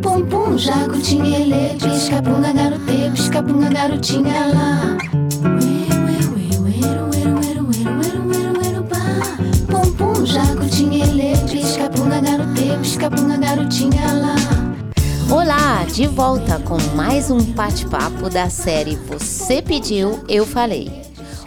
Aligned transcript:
Pum 0.00 0.24
pum, 0.26 0.56
jacutinha 0.56 1.38
ele, 1.40 1.76
pisca 1.76 2.22
punga 2.22 2.52
garote, 2.52 3.10
pisca 3.12 3.42
punga 3.42 3.68
garotinha 3.68 4.46
lá. 4.46 4.96
Pum 9.66 9.92
pum, 9.92 10.24
jacutinha 10.24 11.04
ele, 11.04 11.36
pisca 11.50 11.90
punga 11.90 12.20
garote, 12.20 12.78
pisca 12.80 13.10
punga 13.10 13.36
garotinha 13.38 14.12
lá. 14.12 14.36
Olá, 15.30 15.84
de 15.84 16.06
volta 16.06 16.60
com 16.60 16.78
mais 16.94 17.28
um 17.28 17.40
bate-papo 17.40 18.30
da 18.30 18.48
série 18.48 18.94
Você 18.94 19.60
Pediu, 19.60 20.22
Eu 20.28 20.46
Falei. 20.46 21.02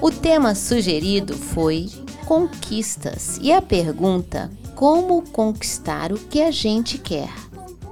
O 0.00 0.10
tema 0.10 0.54
sugerido 0.54 1.34
foi 1.34 1.88
conquistas 2.26 3.38
e 3.40 3.52
a 3.52 3.62
pergunta 3.62 4.50
como 4.74 5.22
conquistar 5.22 6.12
o 6.12 6.18
que 6.18 6.42
a 6.42 6.50
gente 6.50 6.98
quer. 6.98 7.30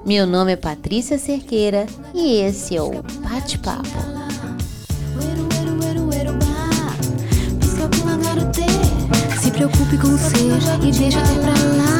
Meu 0.05 0.27
nome 0.27 0.51
é 0.51 0.55
Patrícia 0.55 1.17
Cerqueira 1.17 1.87
e 2.13 2.35
esse 2.41 2.75
é 2.75 2.81
o 2.81 3.01
Bate-Papo. 3.23 3.87
Se 9.41 9.49
preocupe 9.51 9.97
com 9.97 10.09
o 10.09 10.17
ser 10.17 10.85
e 10.85 10.91
deixa 10.91 11.19
até 11.19 11.33
pra 11.39 11.53
lá. 11.77 11.95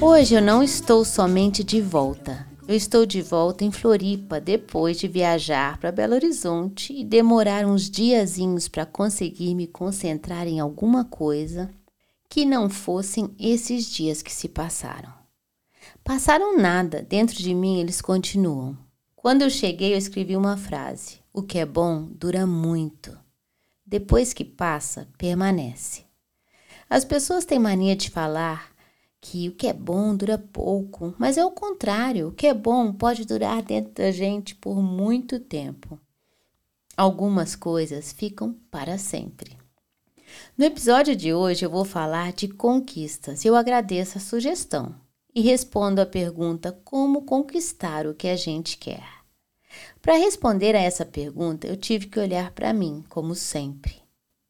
Hoje 0.00 0.34
eu 0.36 0.40
não 0.40 0.62
estou 0.62 1.04
somente 1.04 1.64
de 1.64 1.80
volta. 1.80 2.35
Eu 2.68 2.74
estou 2.74 3.06
de 3.06 3.22
volta 3.22 3.64
em 3.64 3.70
Floripa 3.70 4.40
depois 4.40 4.98
de 4.98 5.06
viajar 5.06 5.78
para 5.78 5.92
Belo 5.92 6.14
Horizonte 6.14 6.92
e 6.92 7.04
demorar 7.04 7.64
uns 7.64 7.88
diazinhos 7.88 8.66
para 8.66 8.84
conseguir 8.84 9.54
me 9.54 9.68
concentrar 9.68 10.48
em 10.48 10.58
alguma 10.58 11.04
coisa 11.04 11.70
que 12.28 12.44
não 12.44 12.68
fossem 12.68 13.32
esses 13.38 13.86
dias 13.86 14.20
que 14.20 14.32
se 14.32 14.48
passaram. 14.48 15.14
Passaram 16.02 16.58
nada, 16.58 17.06
dentro 17.08 17.36
de 17.36 17.54
mim 17.54 17.78
eles 17.78 18.00
continuam. 18.00 18.76
Quando 19.14 19.42
eu 19.42 19.50
cheguei, 19.50 19.94
eu 19.94 19.98
escrevi 19.98 20.36
uma 20.36 20.56
frase: 20.56 21.20
O 21.32 21.44
que 21.44 21.58
é 21.58 21.64
bom 21.64 22.08
dura 22.10 22.48
muito. 22.48 23.16
Depois 23.86 24.32
que 24.32 24.44
passa, 24.44 25.06
permanece. 25.16 26.02
As 26.90 27.04
pessoas 27.04 27.44
têm 27.44 27.60
mania 27.60 27.94
de 27.94 28.10
falar 28.10 28.75
que 29.28 29.48
o 29.48 29.52
que 29.52 29.66
é 29.66 29.72
bom 29.72 30.14
dura 30.14 30.38
pouco, 30.38 31.12
mas 31.18 31.36
é 31.36 31.44
o 31.44 31.50
contrário. 31.50 32.28
O 32.28 32.32
que 32.32 32.46
é 32.46 32.54
bom 32.54 32.92
pode 32.92 33.24
durar 33.24 33.60
dentro 33.60 33.94
da 33.94 34.12
gente 34.12 34.54
por 34.54 34.80
muito 34.80 35.40
tempo. 35.40 35.98
Algumas 36.96 37.56
coisas 37.56 38.12
ficam 38.12 38.54
para 38.70 38.96
sempre. 38.96 39.58
No 40.56 40.64
episódio 40.64 41.16
de 41.16 41.34
hoje 41.34 41.66
eu 41.66 41.70
vou 41.70 41.84
falar 41.84 42.32
de 42.32 42.46
conquistas. 42.46 43.44
Eu 43.44 43.56
agradeço 43.56 44.16
a 44.18 44.20
sugestão 44.20 44.94
e 45.34 45.40
respondo 45.40 46.00
a 46.00 46.06
pergunta 46.06 46.70
como 46.84 47.22
conquistar 47.22 48.06
o 48.06 48.14
que 48.14 48.28
a 48.28 48.36
gente 48.36 48.78
quer. 48.78 49.08
Para 50.00 50.18
responder 50.18 50.76
a 50.76 50.80
essa 50.80 51.04
pergunta, 51.04 51.66
eu 51.66 51.76
tive 51.76 52.06
que 52.06 52.20
olhar 52.20 52.52
para 52.52 52.72
mim, 52.72 53.04
como 53.08 53.34
sempre, 53.34 53.96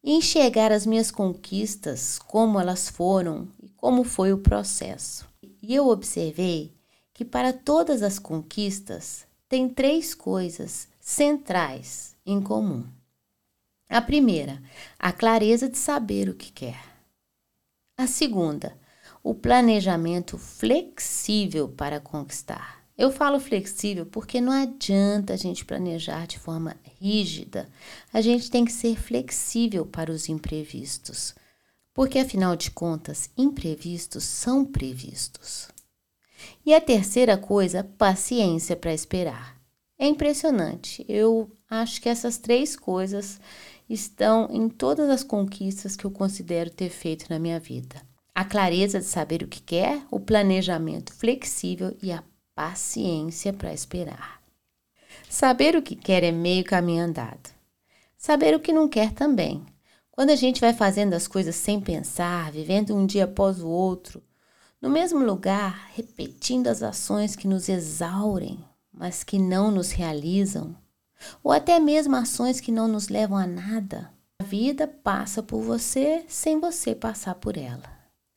enxergar 0.03 0.71
as 0.71 0.85
minhas 0.85 1.09
conquistas, 1.09 2.19
como 2.19 2.59
elas 2.59 2.89
foram 2.89 3.47
como 3.77 4.03
foi 4.03 4.33
o 4.33 4.39
processo. 4.39 5.27
E 5.61 5.73
eu 5.73 5.87
observei 5.87 6.73
que 7.13 7.23
para 7.23 7.53
todas 7.53 8.03
as 8.03 8.19
conquistas 8.19 9.25
tem 9.47 9.69
três 9.69 10.13
coisas 10.13 10.87
centrais 10.99 12.15
em 12.25 12.41
comum. 12.41 12.85
A 13.87 14.01
primeira, 14.01 14.61
a 14.99 15.13
clareza 15.13 15.69
de 15.69 15.77
saber 15.77 16.27
o 16.27 16.35
que 16.35 16.51
quer. 16.51 16.83
A 17.97 18.05
segunda, 18.05 18.77
o 19.23 19.33
planejamento 19.33 20.37
flexível 20.37 21.69
para 21.69 21.99
conquistar. 21.99 22.83
Eu 22.97 23.11
falo 23.11 23.39
flexível 23.39 24.05
porque 24.05 24.41
não 24.41 24.51
adianta 24.51 25.33
a 25.33 25.37
gente 25.37 25.63
planejar 25.63 26.25
de 26.25 26.39
forma 26.39 26.75
rígida. 26.99 27.69
A 28.11 28.21
gente 28.21 28.49
tem 28.49 28.65
que 28.65 28.71
ser 28.71 28.97
flexível 28.99 29.85
para 29.85 30.11
os 30.11 30.27
imprevistos 30.27 31.35
porque 31.97 32.19
afinal 32.19 32.55
de 32.55 32.69
contas, 32.69 33.31
imprevistos 33.35 34.23
são 34.23 34.63
previstos. 34.63 35.67
E 36.63 36.71
a 36.71 36.79
terceira 36.79 37.35
coisa, 37.39 37.83
paciência 37.97 38.75
para 38.75 38.93
esperar. 38.93 39.59
É 39.97 40.05
impressionante. 40.05 41.03
Eu 41.09 41.51
acho 41.67 41.99
que 41.99 42.07
essas 42.07 42.37
três 42.37 42.75
coisas 42.75 43.41
estão 43.89 44.47
em 44.51 44.69
todas 44.69 45.09
as 45.09 45.23
conquistas 45.23 45.95
que 45.95 46.05
eu 46.05 46.11
considero 46.11 46.69
ter 46.69 46.91
feito 46.91 47.25
na 47.31 47.39
minha 47.39 47.59
vida. 47.59 47.99
A 48.35 48.45
clareza 48.45 48.99
de 48.99 49.05
saber 49.05 49.41
o 49.41 49.47
que 49.47 49.63
quer, 49.63 49.99
o 50.11 50.19
planejamento 50.19 51.11
flexível 51.11 51.97
e 51.99 52.11
a 52.11 52.23
paciência 52.53 53.51
para 53.51 53.73
esperar. 53.73 54.39
Saber 55.27 55.75
o 55.75 55.81
que 55.81 55.95
quer 55.95 56.23
é 56.23 56.31
meio 56.31 56.63
caminho 56.63 57.05
andado. 57.05 57.49
Saber 58.15 58.53
o 58.53 58.59
que 58.59 58.71
não 58.71 58.87
quer 58.87 59.13
também. 59.13 59.65
Quando 60.17 60.31
a 60.31 60.35
gente 60.35 60.59
vai 60.59 60.73
fazendo 60.73 61.13
as 61.13 61.27
coisas 61.27 61.55
sem 61.55 61.79
pensar, 61.79 62.51
vivendo 62.51 62.95
um 62.95 63.05
dia 63.05 63.25
após 63.25 63.61
o 63.61 63.67
outro, 63.67 64.19
no 64.81 64.89
mesmo 64.89 65.23
lugar, 65.23 65.91
repetindo 65.93 66.65
as 66.69 66.81
ações 66.81 67.35
que 67.35 67.47
nos 67.47 67.69
exaurem, 67.69 68.57
mas 68.91 69.23
que 69.23 69.37
não 69.37 69.69
nos 69.69 69.91
realizam, 69.91 70.75
ou 71.43 71.51
até 71.51 71.79
mesmo 71.79 72.15
ações 72.15 72.59
que 72.59 72.71
não 72.71 72.87
nos 72.87 73.09
levam 73.09 73.37
a 73.37 73.45
nada, 73.45 74.11
a 74.41 74.43
vida 74.43 74.87
passa 74.87 75.43
por 75.43 75.61
você 75.61 76.25
sem 76.27 76.59
você 76.59 76.95
passar 76.95 77.35
por 77.35 77.55
ela. 77.55 77.87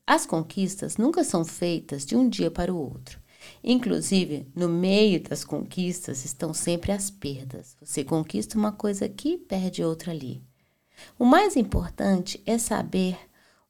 As 0.06 0.26
conquistas 0.26 0.98
nunca 0.98 1.24
são 1.24 1.46
feitas 1.46 2.04
de 2.04 2.14
um 2.14 2.28
dia 2.28 2.50
para 2.50 2.74
o 2.74 2.76
outro. 2.76 3.18
Inclusive, 3.64 4.46
no 4.54 4.68
meio 4.68 5.22
das 5.22 5.44
conquistas 5.44 6.26
estão 6.26 6.52
sempre 6.52 6.92
as 6.92 7.10
perdas. 7.10 7.74
Você 7.80 8.04
conquista 8.04 8.58
uma 8.58 8.70
coisa 8.70 9.06
aqui, 9.06 9.38
perde 9.38 9.82
outra 9.82 10.12
ali. 10.12 10.42
O 11.18 11.24
mais 11.24 11.56
importante 11.56 12.42
é 12.46 12.58
saber 12.58 13.18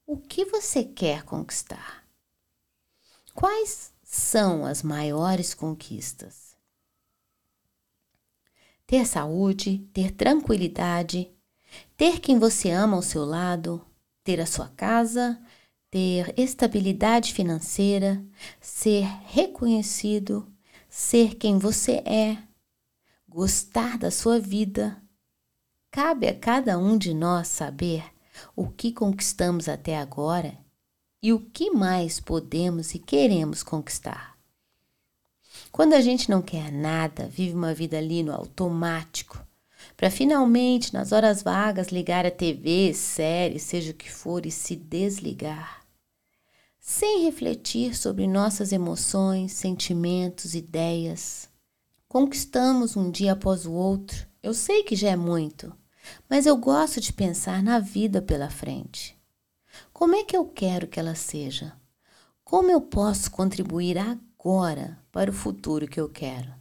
o 0.05 0.17
que 0.17 0.45
você 0.45 0.83
quer 0.83 1.23
conquistar. 1.23 2.05
Quais 3.33 3.93
são 4.03 4.65
as 4.65 4.83
maiores 4.83 5.53
conquistas? 5.53 6.55
Ter 8.85 9.05
saúde, 9.05 9.87
ter 9.93 10.11
tranquilidade, 10.11 11.31
ter 11.95 12.19
quem 12.19 12.37
você 12.37 12.69
ama 12.69 12.97
ao 12.97 13.01
seu 13.01 13.23
lado, 13.23 13.85
ter 14.23 14.41
a 14.41 14.45
sua 14.45 14.67
casa, 14.69 15.41
ter 15.89 16.33
estabilidade 16.37 17.33
financeira, 17.33 18.23
ser 18.59 19.05
reconhecido, 19.25 20.51
ser 20.89 21.35
quem 21.35 21.57
você 21.57 22.03
é, 22.05 22.37
gostar 23.27 23.97
da 23.97 24.11
sua 24.11 24.39
vida, 24.39 25.01
Cabe 25.91 26.25
a 26.29 26.33
cada 26.33 26.77
um 26.77 26.97
de 26.97 27.13
nós 27.13 27.49
saber 27.49 28.05
o 28.55 28.69
que 28.69 28.93
conquistamos 28.93 29.67
até 29.67 29.97
agora 29.97 30.57
e 31.21 31.33
o 31.33 31.39
que 31.41 31.69
mais 31.69 32.17
podemos 32.17 32.95
e 32.95 32.99
queremos 32.99 33.61
conquistar. 33.61 34.37
Quando 35.69 35.91
a 35.91 35.99
gente 35.99 36.29
não 36.29 36.41
quer 36.41 36.71
nada, 36.71 37.27
vive 37.27 37.53
uma 37.53 37.73
vida 37.73 37.97
ali 37.97 38.23
no 38.23 38.31
automático, 38.31 39.45
para 39.97 40.09
finalmente, 40.09 40.93
nas 40.93 41.11
horas 41.11 41.43
vagas, 41.43 41.89
ligar 41.89 42.25
a 42.25 42.31
TV, 42.31 42.93
série, 42.93 43.59
seja 43.59 43.91
o 43.91 43.95
que 43.95 44.09
for, 44.09 44.45
e 44.45 44.51
se 44.51 44.77
desligar, 44.77 45.85
sem 46.79 47.25
refletir 47.25 47.97
sobre 47.97 48.27
nossas 48.27 48.71
emoções, 48.71 49.51
sentimentos, 49.51 50.55
ideias. 50.55 51.49
Conquistamos 52.07 52.95
um 52.95 53.11
dia 53.11 53.33
após 53.33 53.65
o 53.65 53.73
outro. 53.73 54.25
Eu 54.41 54.53
sei 54.53 54.83
que 54.83 54.95
já 54.95 55.09
é 55.09 55.15
muito, 55.15 55.75
mas 56.29 56.45
eu 56.45 56.55
gosto 56.57 56.99
de 56.99 57.13
pensar 57.13 57.61
na 57.61 57.79
vida 57.79 58.21
pela 58.21 58.49
frente. 58.49 59.17
Como 59.93 60.15
é 60.15 60.23
que 60.23 60.35
eu 60.35 60.45
quero 60.45 60.87
que 60.87 60.99
ela 60.99 61.15
seja? 61.15 61.73
Como 62.43 62.69
eu 62.69 62.81
posso 62.81 63.31
contribuir 63.31 63.97
agora 63.97 64.99
para 65.11 65.29
o 65.29 65.33
futuro 65.33 65.87
que 65.87 65.99
eu 65.99 66.09
quero? 66.09 66.53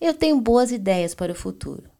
Eu 0.00 0.14
tenho 0.14 0.40
boas 0.40 0.70
ideias 0.72 1.14
para 1.14 1.32
o 1.32 1.36
futuro. 1.36 1.90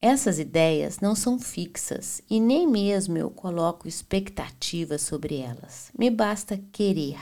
Essas 0.00 0.40
ideias 0.40 0.98
não 0.98 1.14
são 1.14 1.38
fixas 1.38 2.20
e 2.28 2.40
nem 2.40 2.66
mesmo 2.66 3.16
eu 3.16 3.30
coloco 3.30 3.86
expectativas 3.86 5.02
sobre 5.02 5.38
elas. 5.38 5.92
Me 5.96 6.10
basta 6.10 6.58
querer. 6.72 7.20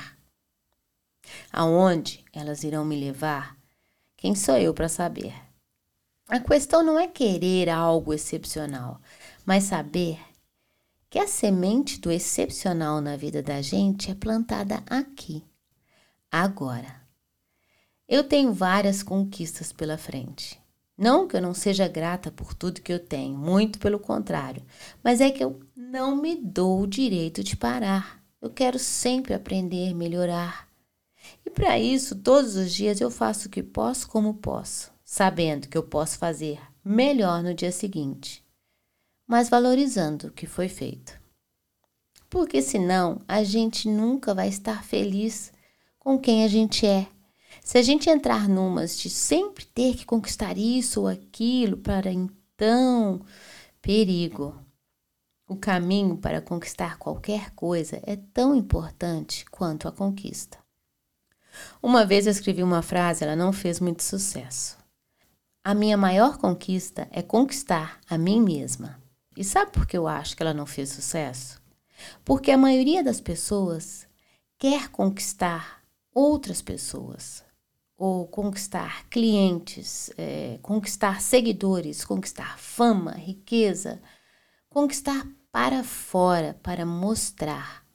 Aonde 1.52 2.24
elas 2.32 2.64
irão 2.64 2.84
me 2.84 2.98
levar? 2.98 3.58
Quem 4.16 4.34
sou 4.34 4.56
eu 4.56 4.72
para 4.72 4.88
saber? 4.88 5.49
A 6.30 6.38
questão 6.38 6.80
não 6.84 6.96
é 6.96 7.08
querer 7.08 7.68
algo 7.68 8.14
excepcional, 8.14 9.00
mas 9.44 9.64
saber 9.64 10.16
que 11.10 11.18
a 11.18 11.26
semente 11.26 11.98
do 11.98 12.08
excepcional 12.08 13.00
na 13.00 13.16
vida 13.16 13.42
da 13.42 13.60
gente 13.60 14.12
é 14.12 14.14
plantada 14.14 14.80
aqui, 14.88 15.44
agora. 16.30 17.00
Eu 18.08 18.22
tenho 18.22 18.52
várias 18.52 19.02
conquistas 19.02 19.72
pela 19.72 19.98
frente. 19.98 20.60
Não 20.96 21.26
que 21.26 21.34
eu 21.34 21.42
não 21.42 21.52
seja 21.52 21.88
grata 21.88 22.30
por 22.30 22.54
tudo 22.54 22.80
que 22.80 22.92
eu 22.92 23.00
tenho, 23.00 23.36
muito 23.36 23.80
pelo 23.80 23.98
contrário, 23.98 24.64
mas 25.02 25.20
é 25.20 25.32
que 25.32 25.42
eu 25.42 25.58
não 25.74 26.14
me 26.14 26.36
dou 26.36 26.82
o 26.82 26.86
direito 26.86 27.42
de 27.42 27.56
parar. 27.56 28.22
Eu 28.40 28.50
quero 28.50 28.78
sempre 28.78 29.34
aprender, 29.34 29.94
melhorar. 29.94 30.68
E 31.44 31.50
para 31.50 31.76
isso, 31.76 32.14
todos 32.14 32.54
os 32.54 32.72
dias 32.72 33.00
eu 33.00 33.10
faço 33.10 33.48
o 33.48 33.50
que 33.50 33.64
posso 33.64 34.08
como 34.08 34.34
posso, 34.34 34.92
sabendo 35.12 35.66
que 35.66 35.76
eu 35.76 35.82
posso 35.82 36.16
fazer 36.18 36.60
melhor 36.84 37.42
no 37.42 37.52
dia 37.52 37.72
seguinte, 37.72 38.46
mas 39.26 39.48
valorizando 39.48 40.28
o 40.28 40.30
que 40.30 40.46
foi 40.46 40.68
feito. 40.68 41.20
Porque 42.28 42.62
senão 42.62 43.20
a 43.26 43.42
gente 43.42 43.88
nunca 43.88 44.32
vai 44.32 44.46
estar 44.48 44.84
feliz 44.84 45.52
com 45.98 46.16
quem 46.16 46.44
a 46.44 46.48
gente 46.48 46.86
é 46.86 47.08
se 47.60 47.76
a 47.76 47.82
gente 47.82 48.08
entrar 48.08 48.48
numas 48.48 48.96
de 48.96 49.10
sempre 49.10 49.64
ter 49.64 49.96
que 49.96 50.06
conquistar 50.06 50.56
isso 50.56 51.00
ou 51.00 51.08
aquilo 51.08 51.76
para 51.76 52.12
então, 52.12 53.20
perigo. 53.82 54.64
O 55.48 55.56
caminho 55.56 56.18
para 56.18 56.40
conquistar 56.40 56.98
qualquer 56.98 57.50
coisa 57.50 58.00
é 58.06 58.14
tão 58.14 58.54
importante 58.54 59.44
quanto 59.50 59.88
a 59.88 59.92
conquista. 59.92 60.56
Uma 61.82 62.06
vez 62.06 62.26
eu 62.26 62.30
escrevi 62.30 62.62
uma 62.62 62.80
frase, 62.80 63.24
ela 63.24 63.34
não 63.34 63.52
fez 63.52 63.80
muito 63.80 64.04
sucesso. 64.04 64.79
A 65.70 65.74
minha 65.74 65.96
maior 65.96 66.36
conquista 66.36 67.06
é 67.12 67.22
conquistar 67.22 68.00
a 68.10 68.18
mim 68.18 68.40
mesma. 68.40 69.00
E 69.36 69.44
sabe 69.44 69.70
por 69.70 69.86
que 69.86 69.96
eu 69.96 70.08
acho 70.08 70.36
que 70.36 70.42
ela 70.42 70.52
não 70.52 70.66
fez 70.66 70.88
sucesso? 70.88 71.62
Porque 72.24 72.50
a 72.50 72.58
maioria 72.58 73.04
das 73.04 73.20
pessoas 73.20 74.04
quer 74.58 74.88
conquistar 74.88 75.84
outras 76.12 76.60
pessoas 76.60 77.44
ou 77.96 78.26
conquistar 78.26 79.08
clientes, 79.08 80.10
é, 80.18 80.58
conquistar 80.60 81.22
seguidores, 81.22 82.04
conquistar 82.04 82.58
fama, 82.58 83.12
riqueza, 83.12 84.02
conquistar 84.68 85.24
para 85.52 85.84
fora, 85.84 86.58
para 86.64 86.84
mostrar. 86.84 87.86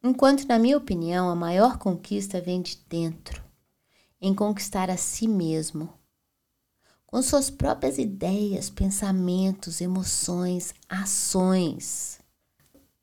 Enquanto, 0.00 0.46
na 0.46 0.60
minha 0.60 0.76
opinião, 0.76 1.28
a 1.28 1.34
maior 1.34 1.76
conquista 1.76 2.40
vem 2.40 2.62
de 2.62 2.78
dentro, 2.88 3.42
em 4.20 4.32
conquistar 4.32 4.90
a 4.90 4.96
si 4.96 5.26
mesmo, 5.26 5.92
com 7.14 7.22
suas 7.22 7.48
próprias 7.48 7.96
ideias, 7.96 8.68
pensamentos, 8.68 9.80
emoções, 9.80 10.74
ações. 10.88 12.18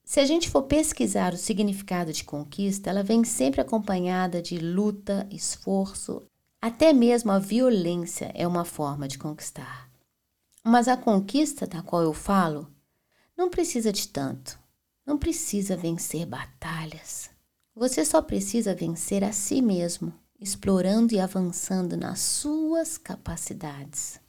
Se 0.04 0.20
a 0.20 0.26
gente 0.26 0.50
for 0.50 0.64
pesquisar 0.64 1.34
o 1.34 1.38
significado 1.38 2.12
de 2.12 2.26
conquista, 2.26 2.90
ela 2.90 3.04
vem 3.04 3.24
sempre 3.24 3.62
acompanhada 3.62 4.42
de 4.42 4.58
luta, 4.58 5.26
esforço, 5.32 6.22
até 6.62 6.92
mesmo 6.92 7.32
a 7.32 7.40
violência 7.40 8.30
é 8.36 8.46
uma 8.46 8.66
forma 8.66 9.08
de 9.08 9.18
conquistar. 9.18 9.90
Mas 10.62 10.90
a 10.90 10.98
conquista 10.98 11.66
da 11.66 11.82
qual 11.82 12.04
eu 12.04 12.14
falo 12.14 12.68
não 13.38 13.50
precisa 13.50 13.94
de 13.94 14.10
tanto, 14.10 14.60
não 15.06 15.18
precisa 15.18 15.78
vencer 15.78 16.26
batalhas. 16.26 17.30
Você 17.74 18.04
só 18.04 18.22
precisa 18.22 18.76
vencer 18.76 19.24
a 19.24 19.32
si 19.32 19.62
mesmo, 19.62 20.14
explorando 20.42 21.14
e 21.14 21.20
avançando 21.20 21.96
nas 21.96 22.20
suas 22.20 22.98
capacidades. 22.98 24.20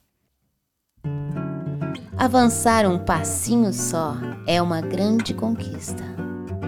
Avançar 2.18 2.86
um 2.86 2.98
passinho 2.98 3.72
só 3.72 4.14
é 4.46 4.60
uma 4.60 4.82
grande 4.82 5.32
conquista. 5.32 6.04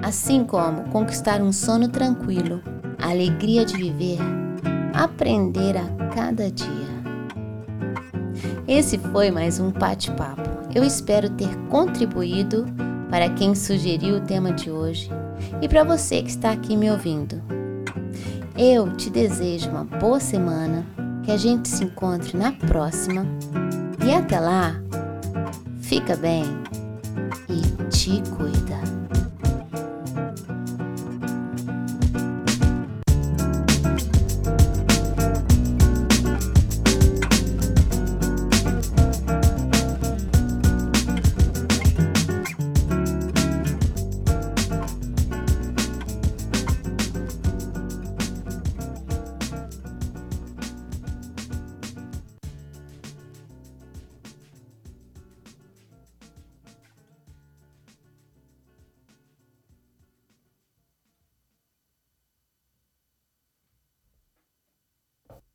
Assim 0.03 0.45
como 0.45 0.89
conquistar 0.91 1.43
um 1.43 1.53
sono 1.53 1.89
tranquilo, 1.89 2.63
a 2.99 3.11
alegria 3.11 3.65
de 3.65 3.77
viver, 3.77 4.19
aprender 4.95 5.77
a 5.77 6.09
cada 6.15 6.51
dia. 6.51 6.95
Esse 8.67 8.99
foi 8.99 9.31
mais 9.31 9.61
um 9.61 9.71
bate-papo. 9.71 10.43
Eu 10.75 10.83
espero 10.83 11.29
ter 11.31 11.55
contribuído 11.69 12.65
para 13.11 13.29
quem 13.29 13.55
sugeriu 13.55 14.17
o 14.17 14.21
tema 14.23 14.53
de 14.53 14.71
hoje 14.71 15.11
e 15.61 15.69
para 15.69 15.85
você 15.85 16.23
que 16.23 16.31
está 16.31 16.51
aqui 16.51 16.77
me 16.77 16.91
ouvindo. 16.91 17.64
Eu 18.57 18.97
te 18.97 19.11
desejo 19.11 19.69
uma 19.69 19.83
boa 19.83 20.21
semana, 20.21 20.87
que 21.25 21.33
a 21.33 21.37
gente 21.37 21.69
se 21.69 21.83
encontre 21.83 22.37
na 22.37 22.53
próxima 22.53 23.27
e 24.07 24.13
até 24.13 24.39
lá! 24.39 24.81
Fica 25.81 26.17
bem 26.17 26.45
e 27.49 27.61
te 27.89 28.23
cuida. 28.31 28.64